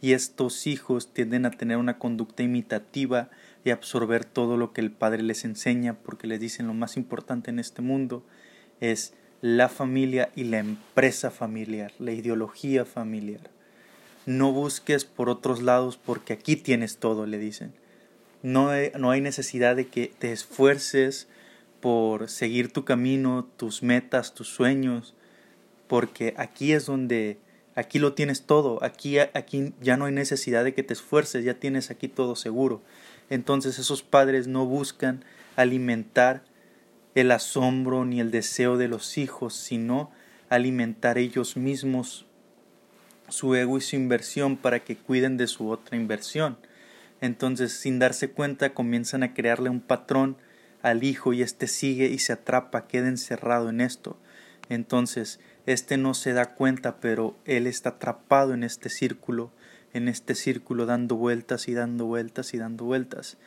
y 0.02 0.14
estos 0.14 0.66
hijos 0.66 1.14
tienden 1.14 1.46
a 1.46 1.52
tener 1.52 1.78
una 1.78 2.00
conducta 2.00 2.42
imitativa 2.42 3.30
absorber 3.74 4.26
todo 4.26 4.58
lo 4.58 4.74
que 4.74 4.82
el 4.82 4.92
Padre 4.92 5.24
les 5.24 5.46
enseña, 5.46 5.94
porque 5.94 6.28
les 6.28 6.40
dicen 6.40 6.68
lo 6.68 6.74
más 6.74 6.98
importante 6.98 7.50
en 7.50 7.60
este 7.60 7.82
mundo 7.82 8.24
es 8.80 9.14
la 9.42 9.70
familia 9.70 10.30
y 10.36 10.44
la 10.46 10.60
empresa 10.60 11.32
familiar, 11.32 11.94
la 12.00 12.12
ideología 12.12 12.86
familiar. 12.86 13.50
No 14.26 14.52
busques 14.52 15.06
por 15.06 15.30
otros 15.30 15.62
lados 15.62 15.98
porque 15.98 16.34
aquí 16.34 16.56
tienes 16.56 16.98
todo, 16.98 17.26
le 17.26 17.38
dicen. 17.38 17.74
No 18.42 18.72
no 18.98 19.12
hay 19.12 19.22
necesidad 19.22 19.76
de 19.76 19.88
que 19.88 20.12
te 20.20 20.32
esfuerces 20.32 21.28
por 21.82 22.30
seguir 22.30 22.72
tu 22.72 22.86
camino, 22.86 23.48
tus 23.58 23.84
metas, 23.84 24.34
tus 24.34 24.50
sueños, 24.50 25.14
porque 25.88 26.34
aquí 26.38 26.74
es 26.74 26.86
donde, 26.86 27.38
aquí 27.76 28.00
lo 28.00 28.14
tienes 28.14 28.44
todo, 28.44 28.84
aquí, 28.84 29.20
aquí 29.20 29.74
ya 29.82 29.98
no 29.98 30.06
hay 30.06 30.14
necesidad 30.14 30.64
de 30.64 30.74
que 30.74 30.84
te 30.84 30.94
esfuerces, 30.94 31.46
ya 31.46 31.56
tienes 31.56 31.90
aquí 31.90 32.08
todo 32.08 32.36
seguro 32.36 32.82
entonces 33.30 33.80
esos 33.80 34.02
padres 34.04 34.48
no 34.48 34.66
buscan 34.66 35.24
alimentar 35.56 36.44
el 37.16 37.32
asombro 37.32 38.06
ni 38.06 38.20
el 38.20 38.32
deseo 38.32 38.78
de 38.78 38.88
los 38.88 39.18
hijos, 39.18 39.54
sino 39.54 40.12
alimentar 40.50 41.18
ellos 41.18 41.58
mismos 41.58 42.26
su 43.28 43.56
ego 43.56 43.78
y 43.78 43.82
su 43.82 43.96
inversión 43.96 44.58
para 44.58 44.80
que 44.80 44.98
cuiden 44.98 45.38
de 45.38 45.48
su 45.48 45.70
otra 45.70 45.98
inversión. 45.98 46.58
Entonces, 47.22 47.74
sin 47.74 48.00
darse 48.00 48.32
cuenta, 48.32 48.74
comienzan 48.74 49.24
a 49.24 49.34
crearle 49.34 49.70
un 49.70 49.82
patrón 49.82 50.38
al 50.82 51.04
hijo 51.04 51.34
y 51.34 51.42
éste 51.42 51.68
sigue 51.68 52.08
y 52.08 52.20
se 52.20 52.34
atrapa, 52.34 52.88
queda 52.88 53.08
encerrado 53.08 53.70
en 53.70 53.82
esto. 53.82 54.18
Entonces, 54.70 55.40
éste 55.66 55.98
no 55.98 56.14
se 56.14 56.34
da 56.34 56.56
cuenta, 56.56 57.00
pero 57.00 57.38
él 57.46 57.68
está 57.68 57.90
atrapado 57.90 58.54
en 58.54 58.64
este 58.64 58.90
círculo 58.90 59.52
en 59.94 60.08
este 60.08 60.36
círculo 60.36 60.86
dando 60.86 61.16
vueltas 61.16 61.68
y 61.68 61.74
dando 61.74 62.06
vueltas 62.06 62.54
y 62.54 62.58
dando 62.58 62.86
vueltas. 62.86 63.38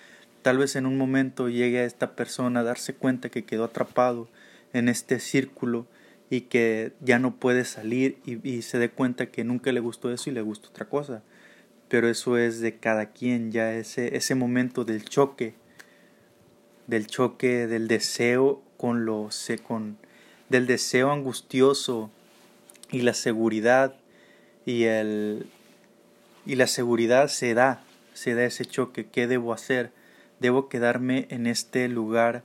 Tal 0.42 0.58
vez 0.58 0.74
en 0.76 0.86
un 0.86 0.98
momento 0.98 1.48
llegue 1.48 1.80
a 1.80 1.84
esta 1.84 2.16
persona 2.16 2.60
a 2.60 2.64
darse 2.64 2.94
cuenta 2.94 3.28
que 3.28 3.44
quedó 3.44 3.64
atrapado 3.64 4.28
en 4.72 4.88
este 4.88 5.20
círculo 5.20 5.86
y 6.30 6.42
que 6.42 6.92
ya 7.00 7.18
no 7.18 7.36
puede 7.36 7.64
salir 7.64 8.18
y, 8.24 8.62
se 8.62 8.78
dé 8.78 8.90
cuenta 8.90 9.26
que 9.26 9.44
nunca 9.44 9.70
le 9.70 9.80
gustó 9.80 10.10
eso 10.10 10.30
y 10.30 10.32
le 10.32 10.40
gustó 10.40 10.70
otra 10.70 10.88
cosa. 10.88 11.22
Pero 11.88 12.08
eso 12.08 12.38
es 12.38 12.60
de 12.60 12.76
cada 12.76 13.10
quien, 13.10 13.52
ya 13.52 13.74
ese, 13.74 14.16
ese 14.16 14.34
momento 14.34 14.84
del 14.84 15.04
choque, 15.04 15.54
del 16.86 17.06
choque 17.06 17.66
del 17.66 17.86
deseo 17.86 18.62
con 18.78 19.04
lo 19.04 19.28
con 19.62 19.98
del 20.48 20.66
deseo 20.66 21.12
angustioso 21.12 22.10
y 22.90 23.02
la 23.02 23.14
seguridad 23.14 23.94
y 24.66 24.84
el 24.84 25.46
y 26.44 26.56
la 26.56 26.66
seguridad 26.66 27.28
se 27.28 27.54
da, 27.54 27.82
se 28.14 28.34
da 28.34 28.44
ese 28.44 28.64
choque, 28.64 29.06
¿qué 29.06 29.26
debo 29.26 29.52
hacer? 29.52 29.92
¿Debo 30.40 30.68
quedarme 30.68 31.26
en 31.30 31.46
este 31.46 31.88
lugar, 31.88 32.42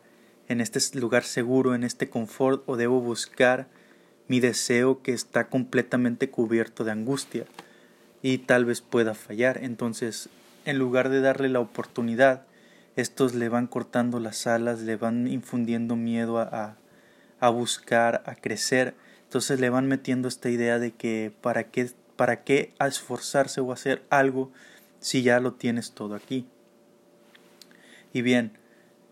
en 0.48 0.62
este 0.62 0.80
lugar 1.00 1.24
seguro, 1.24 1.74
en 1.74 1.84
este 1.84 2.10
confort, 2.10 2.64
o 2.68 2.78
debo 2.78 3.02
buscar 3.02 3.68
mi 4.28 4.40
deseo 4.40 5.02
que 5.02 5.14
está 5.14 5.48
completamente 5.48 6.30
cubierto 6.30 6.84
de 6.84 6.92
angustia 6.92 7.46
y 8.22 8.40
tal 8.40 8.66
vez 8.66 8.82
pueda 8.82 9.16
fallar? 9.16 9.60
Entonces, 9.64 10.30
en 10.66 10.78
lugar 10.78 11.10
de 11.10 11.22
darle 11.22 11.50
la 11.50 11.60
oportunidad, 11.60 12.46
estos 12.96 13.34
le 13.34 13.50
van 13.50 13.68
cortando 13.68 14.20
las 14.20 14.48
alas, 14.48 14.82
le 14.82 14.96
van 14.96 15.28
infundiendo 15.28 15.96
miedo 15.96 16.40
a, 16.40 16.78
a 17.40 17.50
buscar, 17.50 18.22
a 18.26 18.36
crecer, 18.36 18.96
entonces 19.24 19.60
le 19.60 19.70
van 19.70 19.88
metiendo 19.88 20.28
esta 20.28 20.50
idea 20.50 20.80
de 20.80 20.92
que 20.92 21.32
para 21.42 21.66
qué 21.66 21.90
¿Para 22.18 22.44
qué 22.44 22.74
esforzarse 22.80 23.62
o 23.62 23.72
hacer 23.72 24.04
algo 24.10 24.52
si 25.00 25.22
ya 25.22 25.40
lo 25.40 25.54
tienes 25.54 25.92
todo 25.92 26.16
aquí? 26.16 26.48
Y 28.12 28.24
bien, 28.24 28.58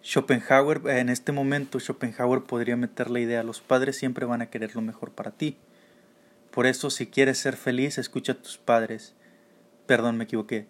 Schopenhauer, 0.04 0.82
en 0.90 1.10
este 1.10 1.32
momento 1.32 1.80
Schopenhauer 1.80 2.44
podría 2.44 2.76
meter 2.76 3.12
la 3.12 3.20
idea, 3.20 3.44
los 3.44 3.62
padres 3.62 3.96
siempre 3.96 4.26
van 4.26 4.42
a 4.42 4.50
querer 4.50 4.76
lo 4.76 4.82
mejor 4.82 5.12
para 5.12 5.32
ti. 5.32 5.56
Por 6.50 6.66
eso 6.66 6.90
si 6.90 7.06
quieres 7.06 7.38
ser 7.38 7.56
feliz, 7.58 8.00
escucha 8.00 8.32
a 8.32 8.42
tus 8.42 8.58
padres. 8.58 9.14
Perdón, 9.86 10.18
me 10.18 10.24
equivoqué. 10.24 10.66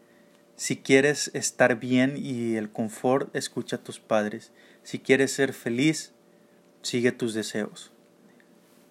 Si 0.57 0.77
quieres 0.77 1.31
estar 1.33 1.79
bien 1.79 2.15
y 2.17 2.55
el 2.55 2.69
confort, 2.69 3.33
escucha 3.33 3.77
a 3.77 3.83
tus 3.83 3.99
padres. 3.99 4.51
Si 4.83 4.99
quieres 4.99 5.31
ser 5.31 5.53
feliz, 5.53 6.11
sigue 6.81 7.13
tus 7.13 7.33
deseos. 7.33 7.91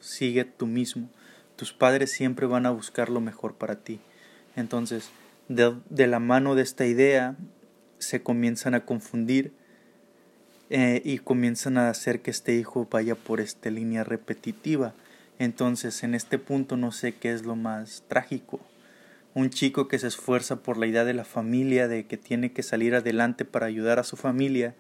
Sigue 0.01 0.45
tú 0.45 0.67
mismo 0.67 1.11
tus 1.57 1.73
padres 1.73 2.11
siempre 2.11 2.47
van 2.47 2.67
a 2.67 2.71
buscar 2.71 3.09
lo 3.09 3.21
mejor 3.21 3.55
para 3.55 3.77
ti. 3.77 4.01
Entonces, 4.57 5.11
de, 5.49 6.07
la 6.07 6.21
mano 6.21 6.55
de 6.55 6.63
esta 6.63 6.87
idea, 6.87 7.37
se 7.99 8.23
comienzan 8.23 8.75
a 8.75 8.85
confundir 8.85 9.53
eh, 10.71 11.01
y 11.05 11.19
comienzan 11.19 11.79
a 11.79 11.91
hacer 11.91 12.21
que 12.21 12.31
este 12.31 12.55
hijo 12.55 12.89
vaya 12.91 13.15
por 13.15 13.41
esta 13.41 13.71
línea 13.71 14.05
repetitiva. 14.05 14.95
Entonces, 15.39 16.03
en 16.03 16.15
este 16.15 16.39
punto 16.39 16.77
no 16.77 16.93
sé 16.93 17.15
qué 17.15 17.33
es 17.33 17.45
lo 17.45 17.57
más 17.57 18.05
trágico. 18.09 18.61
Un 19.35 19.51
chico 19.51 19.89
que 19.89 19.99
se 19.99 20.07
esfuerza 20.07 20.63
por 20.63 20.77
la 20.77 20.87
idea 20.87 21.05
de 21.05 21.15
la 21.15 21.25
familia, 21.25 21.89
de 21.89 22.07
que 22.07 22.17
tiene 22.17 22.53
que 22.53 22.63
salir 22.63 22.95
adelante 22.95 23.45
para 23.45 23.67
ayudar 23.67 23.99
a 23.99 24.05
su 24.05 24.17
familia, 24.17 24.75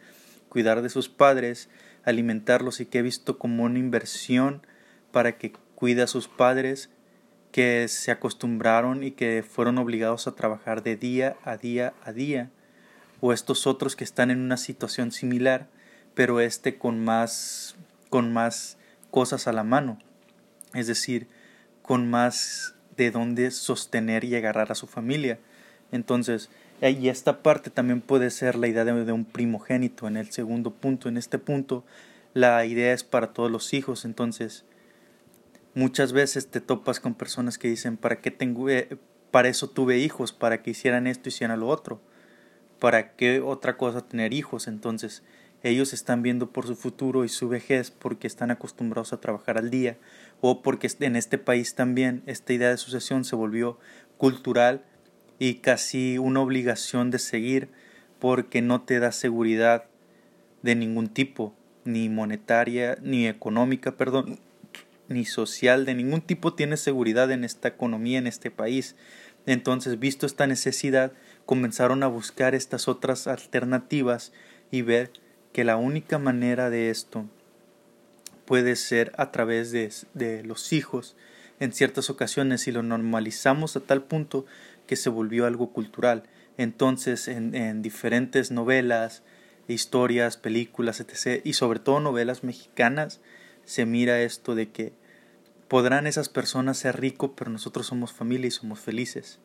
cuidar 0.48 0.80
de 0.80 0.90
sus 0.90 1.08
padres, 1.08 1.68
alimentarlos 2.04 2.80
y 2.80 2.86
que 2.86 2.98
he 2.98 3.02
visto 3.02 3.38
como 3.38 3.64
una 3.64 3.80
inversión 3.80 4.62
para 5.10 5.36
que 5.38 5.52
cuida 5.74 6.04
a 6.04 6.08
sus 6.08 6.28
padres 6.28 6.90
que 7.52 7.86
se 7.88 8.10
acostumbraron 8.10 9.04
y 9.04 9.12
que 9.12 9.44
fueron 9.48 9.78
obligados 9.78 10.26
a 10.26 10.34
trabajar 10.34 10.82
de 10.82 10.96
día 10.96 11.36
a 11.44 11.56
día 11.56 11.94
a 12.02 12.12
día 12.12 12.50
o 13.20 13.32
estos 13.32 13.66
otros 13.66 13.96
que 13.96 14.04
están 14.04 14.30
en 14.30 14.40
una 14.40 14.56
situación 14.56 15.12
similar, 15.12 15.68
pero 16.14 16.40
este 16.40 16.78
con 16.78 17.04
más 17.04 17.76
con 18.10 18.32
más 18.32 18.76
cosas 19.10 19.46
a 19.46 19.52
la 19.52 19.64
mano, 19.64 19.98
es 20.74 20.86
decir, 20.86 21.28
con 21.82 22.10
más 22.10 22.74
de 22.96 23.10
dónde 23.10 23.50
sostener 23.50 24.24
y 24.24 24.34
agarrar 24.34 24.72
a 24.72 24.74
su 24.74 24.86
familia. 24.86 25.38
Entonces, 25.92 26.50
y 26.80 27.08
esta 27.08 27.42
parte 27.42 27.70
también 27.70 28.00
puede 28.00 28.30
ser 28.30 28.56
la 28.56 28.66
idea 28.66 28.84
de, 28.84 29.12
un 29.12 29.24
primogénito 29.24 30.06
en 30.08 30.16
el 30.16 30.30
segundo 30.32 30.70
punto. 30.70 31.08
En 31.08 31.16
este 31.16 31.38
punto, 31.38 31.84
la 32.34 32.64
idea 32.66 32.92
es 32.92 33.04
para 33.04 33.32
todos 33.32 33.50
los 33.50 33.72
hijos. 33.74 34.04
Entonces, 34.04 34.64
muchas 35.74 36.12
veces 36.12 36.50
te 36.50 36.60
topas 36.60 37.00
con 37.00 37.14
personas 37.14 37.58
que 37.58 37.68
dicen, 37.68 37.96
¿para 37.96 38.20
qué 38.20 38.30
tengo, 38.30 38.70
eh, 38.70 38.96
para 39.30 39.48
eso 39.48 39.68
tuve 39.68 39.98
hijos, 39.98 40.32
para 40.32 40.62
que 40.62 40.70
hicieran 40.70 41.06
esto, 41.06 41.28
hicieran 41.28 41.60
lo 41.60 41.68
otro? 41.68 42.00
¿Para 42.78 43.14
qué 43.16 43.40
otra 43.40 43.76
cosa 43.76 44.06
tener 44.06 44.32
hijos? 44.32 44.68
Entonces, 44.68 45.22
ellos 45.62 45.94
están 45.94 46.22
viendo 46.22 46.50
por 46.50 46.66
su 46.66 46.76
futuro 46.76 47.24
y 47.24 47.28
su 47.28 47.48
vejez 47.48 47.90
porque 47.90 48.26
están 48.26 48.50
acostumbrados 48.50 49.12
a 49.12 49.20
trabajar 49.20 49.56
al 49.56 49.70
día 49.70 49.96
o 50.42 50.62
porque 50.62 50.90
en 51.00 51.16
este 51.16 51.38
país 51.38 51.74
también 51.74 52.22
esta 52.26 52.52
idea 52.52 52.68
de 52.68 52.76
sucesión 52.76 53.24
se 53.24 53.34
volvió 53.34 53.78
cultural 54.18 54.84
y 55.38 55.54
casi 55.54 56.18
una 56.18 56.40
obligación 56.40 57.10
de 57.10 57.18
seguir 57.18 57.70
porque 58.18 58.60
no 58.60 58.82
te 58.82 58.98
da 58.98 59.10
seguridad 59.10 59.86
de 60.62 60.74
ningún 60.74 61.08
tipo, 61.08 61.54
ni 61.84 62.10
monetaria, 62.10 62.98
ni 63.00 63.26
económica, 63.26 63.96
perdón, 63.96 64.38
ni 65.08 65.24
social, 65.24 65.84
de 65.84 65.94
ningún 65.94 66.22
tipo 66.22 66.54
tiene 66.54 66.76
seguridad 66.76 67.30
en 67.30 67.44
esta 67.44 67.68
economía, 67.68 68.18
en 68.18 68.26
este 68.26 68.50
país. 68.50 68.96
Entonces, 69.46 69.98
visto 69.98 70.26
esta 70.26 70.46
necesidad, 70.46 71.12
comenzaron 71.46 72.02
a 72.02 72.06
buscar 72.06 72.54
estas 72.54 72.88
otras 72.88 73.26
alternativas 73.26 74.32
y 74.70 74.82
ver 74.82 75.10
que 75.52 75.64
la 75.64 75.76
única 75.76 76.18
manera 76.18 76.70
de 76.70 76.90
esto 76.90 77.26
puede 78.44 78.76
ser 78.76 79.12
a 79.16 79.30
través 79.30 79.70
de, 79.70 79.92
de 80.14 80.42
los 80.42 80.72
hijos 80.72 81.16
en 81.60 81.72
ciertas 81.72 82.10
ocasiones 82.10 82.66
y 82.66 82.72
lo 82.72 82.82
normalizamos 82.82 83.76
a 83.76 83.80
tal 83.80 84.02
punto 84.02 84.46
que 84.86 84.96
se 84.96 85.10
volvió 85.10 85.46
algo 85.46 85.72
cultural. 85.72 86.24
Entonces, 86.56 87.28
en, 87.28 87.54
en, 87.54 87.82
diferentes 87.82 88.50
novelas, 88.50 89.22
historias, 89.68 90.36
películas, 90.36 91.00
etc., 91.00 91.40
y 91.44 91.54
sobre 91.54 91.80
todo 91.80 92.00
novelas 92.00 92.44
mexicanas, 92.44 93.20
se 93.64 93.86
mira 93.86 94.22
esto 94.22 94.54
de 94.54 94.70
que 94.70 94.92
podrán 95.68 96.06
esas 96.06 96.28
personas 96.28 96.78
ser 96.78 97.00
ricos, 97.00 97.32
pero 97.36 97.50
nosotros 97.50 97.86
somos 97.86 98.12
familia 98.12 98.48
y 98.48 98.50
somos 98.50 98.80
felices. 98.80 99.38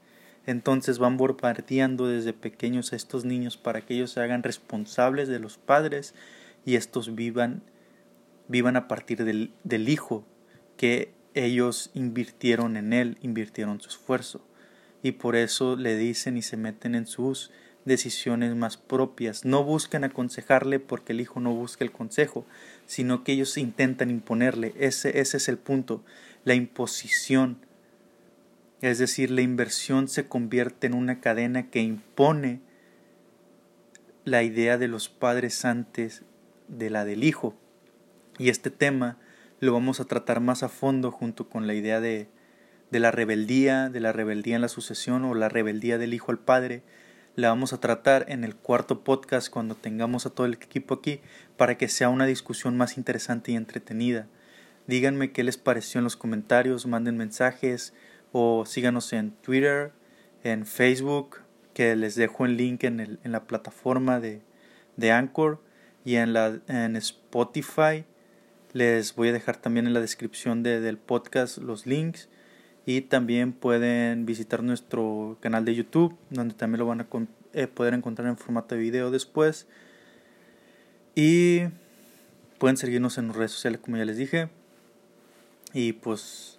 Entonces 0.45 0.99
van 0.99 1.17
bombardeando 1.17 2.07
desde 2.07 2.33
pequeños 2.33 2.93
a 2.93 2.95
estos 2.95 3.25
niños 3.25 3.57
para 3.57 3.81
que 3.81 3.95
ellos 3.95 4.11
se 4.11 4.21
hagan 4.21 4.43
responsables 4.43 5.27
de 5.27 5.39
los 5.39 5.57
padres 5.57 6.15
y 6.65 6.75
estos 6.75 7.15
vivan, 7.15 7.61
vivan 8.47 8.75
a 8.75 8.87
partir 8.87 9.23
del, 9.25 9.53
del 9.63 9.89
hijo 9.89 10.25
que 10.77 11.13
ellos 11.33 11.91
invirtieron 11.93 12.77
en 12.77 12.93
él, 12.93 13.17
invirtieron 13.21 13.81
su 13.81 13.89
esfuerzo. 13.89 14.41
Y 15.01 15.13
por 15.13 15.35
eso 15.35 15.75
le 15.75 15.95
dicen 15.95 16.37
y 16.37 16.41
se 16.41 16.57
meten 16.57 16.95
en 16.95 17.07
sus 17.07 17.51
decisiones 17.89 18.55
más 18.55 18.77
propias. 18.77 19.43
No 19.43 19.65
buscan 19.65 20.05
aconsejarle 20.05 20.79
porque 20.79 21.11
el 21.11 21.19
hijo 21.19 21.41
no 21.41 21.53
busca 21.53 21.83
el 21.83 21.91
consejo, 21.91 22.45
sino 22.85 23.25
que 23.25 23.33
ellos 23.33 23.57
intentan 23.57 24.09
imponerle. 24.09 24.73
Ese, 24.77 25.19
ese 25.19 25.35
es 25.35 25.49
el 25.49 25.57
punto, 25.57 26.01
la 26.45 26.53
imposición 26.53 27.57
es 28.81 28.97
decir, 28.97 29.29
la 29.29 29.41
inversión 29.41 30.07
se 30.07 30.27
convierte 30.27 30.87
en 30.87 30.93
una 30.93 31.19
cadena 31.19 31.69
que 31.69 31.81
impone 31.81 32.61
la 34.23 34.43
idea 34.43 34.77
de 34.77 34.87
los 34.87 35.09
padres 35.09 35.65
antes 35.65 36.23
de 36.67 36.89
la 36.89 37.03
del 37.03 37.23
hijo. 37.23 37.55
Y 38.37 38.49
este 38.49 38.69
tema 38.69 39.17
lo 39.59 39.73
vamos 39.73 39.99
a 39.99 40.05
tratar 40.05 40.39
más 40.39 40.63
a 40.63 40.69
fondo 40.69 41.11
junto 41.11 41.49
con 41.49 41.67
la 41.67 41.73
idea 41.73 41.99
de, 41.99 42.29
de 42.89 42.99
la 42.99 43.11
rebeldía, 43.11 43.89
de 43.89 43.99
la 43.99 44.13
rebeldía 44.13 44.55
en 44.55 44.61
la 44.61 44.69
sucesión 44.69 45.25
o 45.25 45.35
la 45.35 45.49
rebeldía 45.49 45.97
del 45.97 46.13
hijo 46.13 46.31
al 46.31 46.39
padre. 46.39 46.81
La 47.39 47.47
vamos 47.47 47.71
a 47.71 47.79
tratar 47.79 48.25
en 48.27 48.43
el 48.43 48.53
cuarto 48.53 49.05
podcast 49.05 49.49
cuando 49.49 49.73
tengamos 49.73 50.25
a 50.25 50.29
todo 50.29 50.45
el 50.45 50.55
equipo 50.55 50.95
aquí 50.95 51.21
para 51.55 51.77
que 51.77 51.87
sea 51.87 52.09
una 52.09 52.25
discusión 52.25 52.75
más 52.75 52.97
interesante 52.97 53.53
y 53.53 53.55
entretenida. 53.55 54.27
Díganme 54.87 55.31
qué 55.31 55.45
les 55.45 55.55
pareció 55.55 55.99
en 55.99 56.03
los 56.03 56.17
comentarios, 56.17 56.85
manden 56.85 57.15
mensajes, 57.15 57.93
o 58.33 58.65
síganos 58.65 59.13
en 59.13 59.31
Twitter, 59.31 59.93
en 60.43 60.65
Facebook, 60.65 61.37
que 61.73 61.95
les 61.95 62.15
dejo 62.15 62.45
el 62.45 62.57
link 62.57 62.83
en, 62.83 62.99
el, 62.99 63.19
en 63.23 63.31
la 63.31 63.45
plataforma 63.47 64.19
de, 64.19 64.41
de 64.97 65.13
Anchor 65.13 65.63
y 66.03 66.15
en, 66.15 66.33
la, 66.33 66.59
en 66.67 66.97
Spotify. 66.97 68.03
Les 68.73 69.15
voy 69.15 69.29
a 69.29 69.31
dejar 69.31 69.55
también 69.55 69.87
en 69.87 69.93
la 69.93 70.01
descripción 70.01 70.61
de, 70.61 70.81
del 70.81 70.97
podcast 70.97 71.59
los 71.59 71.85
links 71.85 72.27
y 72.89 73.01
también 73.01 73.53
pueden 73.53 74.25
visitar 74.25 74.63
nuestro 74.63 75.37
canal 75.41 75.63
de 75.63 75.75
YouTube 75.75 76.17
donde 76.31 76.55
también 76.55 76.79
lo 76.79 76.87
van 76.87 77.01
a 77.01 77.07
eh, 77.53 77.67
poder 77.67 77.93
encontrar 77.93 78.27
en 78.27 78.35
formato 78.35 78.73
de 78.73 78.81
video 78.81 79.11
después 79.11 79.67
y 81.13 81.65
pueden 82.57 82.77
seguirnos 82.77 83.19
en 83.19 83.31
redes 83.31 83.51
sociales 83.51 83.79
como 83.79 83.97
ya 83.97 84.05
les 84.05 84.17
dije 84.17 84.49
y 85.71 85.93
pues 85.93 86.57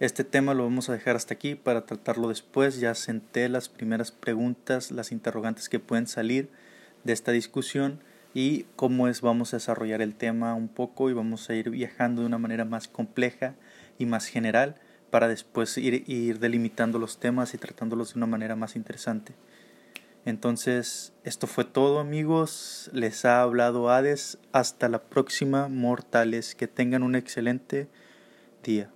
este 0.00 0.24
tema 0.24 0.54
lo 0.54 0.64
vamos 0.64 0.88
a 0.88 0.92
dejar 0.92 1.14
hasta 1.14 1.34
aquí 1.34 1.54
para 1.54 1.86
tratarlo 1.86 2.30
después. 2.30 2.80
Ya 2.80 2.96
senté 2.96 3.48
las 3.48 3.68
primeras 3.68 4.10
preguntas, 4.10 4.90
las 4.90 5.12
interrogantes 5.12 5.68
que 5.68 5.78
pueden 5.78 6.08
salir 6.08 6.48
de 7.04 7.12
esta 7.12 7.30
discusión 7.30 8.00
y 8.34 8.64
cómo 8.74 9.06
es 9.06 9.20
vamos 9.20 9.54
a 9.54 9.58
desarrollar 9.58 10.02
el 10.02 10.16
tema 10.16 10.54
un 10.54 10.66
poco 10.66 11.10
y 11.10 11.12
vamos 11.12 11.48
a 11.48 11.54
ir 11.54 11.70
viajando 11.70 12.22
de 12.22 12.26
una 12.26 12.38
manera 12.38 12.64
más 12.64 12.88
compleja 12.88 13.54
y 14.00 14.06
más 14.06 14.26
general 14.26 14.74
para 15.10 15.28
después 15.28 15.76
ir, 15.78 16.04
ir 16.08 16.38
delimitando 16.38 16.98
los 16.98 17.18
temas 17.18 17.54
y 17.54 17.58
tratándolos 17.58 18.14
de 18.14 18.18
una 18.18 18.26
manera 18.26 18.56
más 18.56 18.76
interesante. 18.76 19.34
Entonces, 20.24 21.12
esto 21.24 21.46
fue 21.46 21.64
todo 21.64 21.98
amigos, 21.98 22.90
les 22.92 23.24
ha 23.24 23.40
hablado 23.40 23.90
Hades, 23.90 24.38
hasta 24.52 24.88
la 24.88 25.02
próxima 25.02 25.68
mortales, 25.68 26.54
que 26.54 26.68
tengan 26.68 27.02
un 27.02 27.14
excelente 27.14 27.88
día. 28.62 28.90